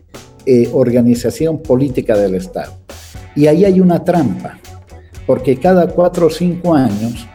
eh, 0.44 0.68
organización 0.74 1.62
política 1.62 2.18
del 2.18 2.34
Estado. 2.34 2.74
Y 3.34 3.46
ahí 3.46 3.64
hay 3.64 3.80
una 3.80 4.04
trampa, 4.04 4.58
porque 5.26 5.56
cada 5.56 5.86
cuatro 5.86 6.26
o 6.26 6.30
cinco 6.30 6.74
años 6.74 7.26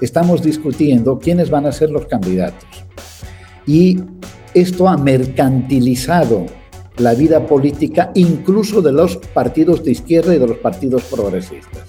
estamos 0.00 0.42
discutiendo 0.42 1.18
quiénes 1.18 1.50
van 1.50 1.66
a 1.66 1.72
ser 1.72 1.90
los 1.90 2.06
candidatos. 2.06 2.68
Y 3.66 4.00
esto 4.54 4.88
ha 4.88 4.96
mercantilizado 4.96 6.46
la 6.98 7.14
vida 7.14 7.46
política 7.46 8.10
incluso 8.14 8.82
de 8.82 8.92
los 8.92 9.16
partidos 9.16 9.84
de 9.84 9.92
izquierda 9.92 10.34
y 10.34 10.38
de 10.38 10.46
los 10.46 10.58
partidos 10.58 11.02
progresistas. 11.04 11.84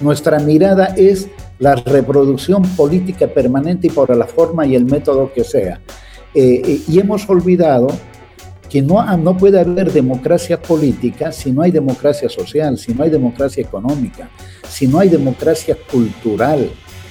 Nuestra 0.00 0.38
mirada 0.40 0.86
es 0.96 1.28
la 1.58 1.74
reproducción 1.74 2.62
política 2.76 3.28
permanente 3.28 3.86
y 3.86 3.90
por 3.90 4.14
la 4.14 4.26
forma 4.26 4.66
y 4.66 4.74
el 4.74 4.84
método 4.84 5.32
que 5.32 5.44
sea. 5.44 5.80
Eh, 6.34 6.62
eh, 6.64 6.80
y 6.88 6.98
hemos 6.98 7.28
olvidado 7.30 7.88
que 8.68 8.82
no, 8.82 9.16
no 9.16 9.36
puede 9.36 9.60
haber 9.60 9.92
democracia 9.92 10.60
política 10.60 11.32
si 11.32 11.52
no 11.52 11.62
hay 11.62 11.70
democracia 11.70 12.28
social, 12.28 12.76
si 12.76 12.92
no 12.92 13.04
hay 13.04 13.10
democracia 13.10 13.62
económica, 13.62 14.28
si 14.68 14.86
no 14.86 14.98
hay 14.98 15.08
democracia 15.08 15.76
cultural. 15.90 16.68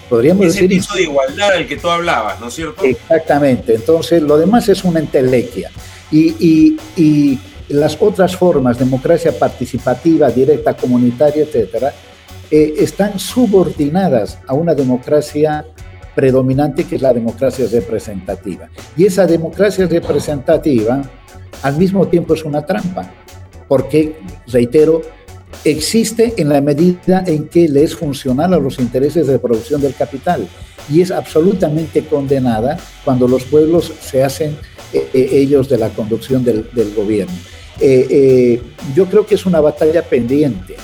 Podríamos 0.10 0.46
Ese 0.46 0.62
decir... 0.62 0.70
piso 0.70 0.96
de 0.96 1.04
igualdad 1.04 1.54
del 1.54 1.68
que 1.68 1.78
tú 1.78 1.90
hablabas, 1.90 2.40
¿no 2.40 2.48
es 2.48 2.54
cierto? 2.54 2.84
Exactamente. 2.84 3.76
Entonces, 3.76 4.22
lo 4.22 4.38
demás 4.38 4.70
es 4.70 4.84
una 4.84 5.00
entelequia. 5.00 5.72
Y, 6.12 6.36
y, 6.40 6.78
y 6.96 7.40
las 7.70 7.98
otras 8.00 8.36
formas, 8.36 8.78
democracia 8.78 9.38
participativa, 9.38 10.30
directa, 10.30 10.76
comunitaria, 10.76 11.44
etcétera, 11.44 11.94
eh, 12.52 12.76
están 12.78 13.20
subordinadas 13.20 14.38
a 14.46 14.54
una 14.54 14.76
democracia 14.76 15.66
predominante 16.14 16.86
que 16.86 16.96
es 16.96 17.02
la 17.02 17.12
democracia 17.12 17.66
representativa. 17.72 18.70
Y 18.96 19.06
esa 19.06 19.26
democracia 19.26 19.88
representativa 19.88 21.02
al 21.64 21.78
mismo 21.78 22.08
tiempo 22.08 22.36
es 22.36 22.46
una 22.46 22.66
trampa, 22.66 23.12
porque, 23.68 24.20
reitero, 24.48 25.02
existe 25.64 26.34
en 26.38 26.50
la 26.50 26.62
medida 26.62 27.24
en 27.26 27.48
que 27.48 27.68
le 27.68 27.84
es 27.84 27.96
funcional 27.96 28.54
a 28.54 28.60
los 28.60 28.80
intereses 28.80 29.28
de 29.28 29.40
producción 29.40 29.82
del 29.82 29.96
capital 29.96 30.48
y 30.90 31.02
es 31.02 31.12
absolutamente 31.12 32.04
condenada 32.06 32.78
cuando 33.04 33.28
los 33.28 33.44
pueblos 33.46 33.92
se 34.02 34.24
hacen 34.24 34.58
eh, 34.94 35.08
eh, 35.14 35.30
ellos 35.32 35.70
de 35.70 35.78
la 35.78 35.90
conducción 35.90 36.44
del, 36.44 36.68
gobierno. 36.96 37.34
yo 38.96 39.06
creo 39.08 39.26
que 39.26 39.36
es 39.36 39.46
una 39.46 39.60
batalla 39.60 40.04
pendiente 40.04 40.76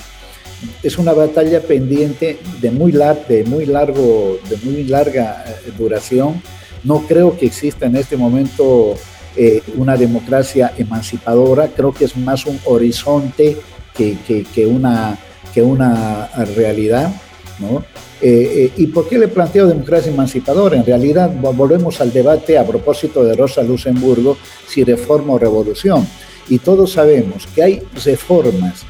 es 0.82 0.98
una 0.98 1.12
batalla 1.12 1.60
pendiente 1.60 2.38
de 2.60 2.70
muy, 2.70 2.92
de 2.92 3.44
muy, 3.46 3.66
largo, 3.66 4.38
de 4.48 4.56
muy 4.58 4.84
larga 4.84 5.44
eh, 5.46 5.72
duración. 5.76 6.42
No 6.84 7.04
creo 7.06 7.36
que 7.36 7.46
exista 7.46 7.86
en 7.86 7.96
este 7.96 8.16
momento 8.16 8.94
eh, 9.36 9.62
una 9.76 9.96
democracia 9.96 10.72
emancipadora, 10.76 11.68
creo 11.68 11.92
que 11.92 12.04
es 12.04 12.16
más 12.16 12.46
un 12.46 12.58
horizonte 12.64 13.56
que, 13.96 14.16
que, 14.54 14.66
una, 14.66 15.18
que 15.52 15.62
una 15.62 16.28
realidad, 16.56 17.12
¿no? 17.58 17.84
Eh, 18.20 18.66
eh, 18.66 18.72
¿Y 18.76 18.86
por 18.86 19.08
qué 19.08 19.18
le 19.18 19.26
planteo 19.26 19.66
democracia 19.66 20.12
emancipadora? 20.12 20.76
En 20.76 20.86
realidad 20.86 21.32
volvemos 21.34 22.00
al 22.00 22.12
debate 22.12 22.56
a 22.56 22.64
propósito 22.64 23.24
de 23.24 23.34
Rosa 23.34 23.64
Luxemburgo, 23.64 24.36
si 24.68 24.84
reforma 24.84 25.34
o 25.34 25.38
revolución. 25.38 26.06
Y 26.48 26.58
todos 26.58 26.92
sabemos 26.92 27.48
que 27.52 27.62
hay 27.64 27.82
reformas 28.04 28.84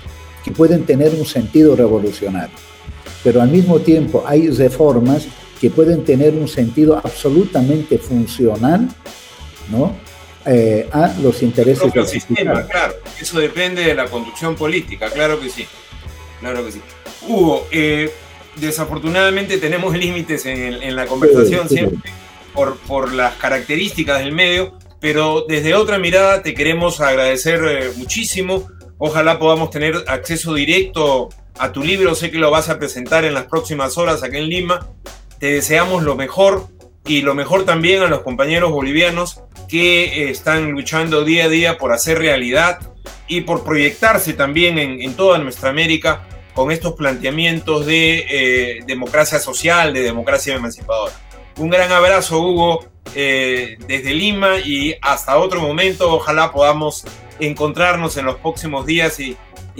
que 0.44 0.50
pueden 0.50 0.84
tener 0.84 1.14
un 1.14 1.24
sentido 1.24 1.74
revolucionario, 1.74 2.54
pero 3.24 3.40
al 3.40 3.48
mismo 3.48 3.78
tiempo 3.80 4.22
hay 4.26 4.50
reformas 4.50 5.26
que 5.60 5.70
pueden 5.70 6.04
tener 6.04 6.34
un 6.34 6.48
sentido 6.48 7.00
absolutamente 7.02 7.96
funcional 7.96 8.88
¿no? 9.70 9.94
Eh, 10.44 10.88
a 10.90 11.14
los 11.22 11.42
intereses 11.42 11.92
del 11.92 12.06
sistema. 12.06 12.66
Claro, 12.66 12.94
eso 13.22 13.38
depende 13.38 13.82
de 13.82 13.94
la 13.94 14.06
conducción 14.06 14.56
política, 14.56 15.10
claro 15.10 15.40
que 15.40 15.48
sí. 15.48 15.66
Claro 16.40 16.64
que 16.64 16.72
sí. 16.72 16.82
Hugo, 17.26 17.66
eh, 17.70 18.12
desafortunadamente 18.56 19.58
tenemos 19.58 19.96
límites 19.96 20.44
en, 20.46 20.96
la 20.96 21.06
conversación 21.06 21.68
siempre 21.68 22.10
por, 22.52 22.76
por 22.78 23.12
las 23.12 23.34
características 23.36 24.18
del 24.18 24.32
medio, 24.32 24.76
pero 25.00 25.44
desde 25.48 25.74
otra 25.74 25.98
mirada 25.98 26.42
te 26.42 26.54
queremos 26.54 27.00
agradecer 27.00 27.60
eh, 27.64 27.90
muchísimo. 27.96 28.68
Ojalá 28.98 29.38
podamos 29.38 29.70
tener 29.70 30.04
acceso 30.06 30.54
directo 30.54 31.28
a 31.58 31.72
tu 31.72 31.82
libro. 31.82 32.14
Sé 32.14 32.30
que 32.30 32.38
lo 32.38 32.50
vas 32.50 32.68
a 32.68 32.78
presentar 32.78 33.24
en 33.24 33.34
las 33.34 33.44
próximas 33.44 33.98
horas 33.98 34.22
aquí 34.22 34.36
en 34.36 34.48
Lima. 34.48 34.88
Te 35.38 35.46
deseamos 35.52 36.02
lo 36.02 36.14
mejor 36.14 36.68
y 37.04 37.22
lo 37.22 37.34
mejor 37.34 37.64
también 37.64 38.02
a 38.02 38.08
los 38.08 38.20
compañeros 38.20 38.70
bolivianos 38.70 39.42
que 39.68 40.04
eh, 40.04 40.30
están 40.30 40.70
luchando 40.70 41.24
día 41.24 41.44
a 41.44 41.48
día 41.48 41.78
por 41.78 41.92
hacer 41.92 42.18
realidad 42.18 42.91
y 43.28 43.42
por 43.42 43.64
proyectarse 43.64 44.32
también 44.32 44.78
en, 44.78 45.14
toda 45.14 45.38
nuestra 45.38 45.70
América 45.70 46.22
con 46.54 46.70
estos 46.70 46.94
planteamientos 46.94 47.86
de 47.86 48.26
eh, 48.28 48.80
democracia 48.86 49.38
social, 49.38 49.92
de 49.92 50.02
democracia 50.02 50.54
emancipadora. 50.54 51.12
Un 51.58 51.70
gran 51.70 51.90
abrazo, 51.92 52.40
Hugo, 52.40 52.84
eh, 53.14 53.76
desde 53.86 54.14
Lima 54.14 54.58
y 54.58 54.94
hasta 55.00 55.38
otro 55.38 55.60
momento. 55.60 56.14
Ojalá 56.14 56.50
podamos 56.52 57.04
encontrarnos 57.40 58.16
en 58.16 58.26
los 58.26 58.36
próximos 58.36 58.86
días 58.86 59.18
y, 59.20 59.36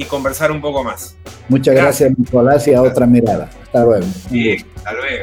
conversar 0.08 0.50
un 0.50 0.60
poco 0.60 0.82
más. 0.82 1.16
Muchas 1.48 1.76
gracias, 1.76 2.18
Nicolás, 2.18 2.66
y 2.66 2.74
a 2.74 2.82
otra 2.82 3.06
mirada. 3.06 3.48
Hasta 3.62 3.84
luego. 3.84 4.06
hasta 4.74 4.92
luego. 4.92 5.22